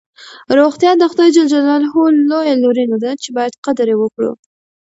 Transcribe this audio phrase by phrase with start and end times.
[0.59, 1.37] روغتیا د خدای ج
[2.29, 4.31] لویه لورینه ده چې باید قدر یې وکړو.